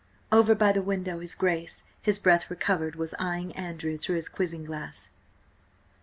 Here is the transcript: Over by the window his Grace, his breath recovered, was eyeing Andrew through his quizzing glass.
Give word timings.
Over 0.31 0.55
by 0.55 0.71
the 0.71 0.81
window 0.81 1.19
his 1.19 1.35
Grace, 1.35 1.83
his 2.01 2.17
breath 2.17 2.49
recovered, 2.49 2.95
was 2.95 3.13
eyeing 3.19 3.55
Andrew 3.55 3.97
through 3.97 4.15
his 4.15 4.29
quizzing 4.29 4.63
glass. 4.65 5.11